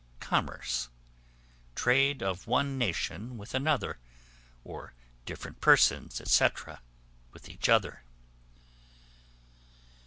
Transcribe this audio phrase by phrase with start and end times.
[0.19, 0.89] Commerce,
[1.75, 3.99] trade of one nation with another,
[4.63, 4.93] or
[5.27, 6.47] different persons, &c.
[7.33, 8.01] with each other.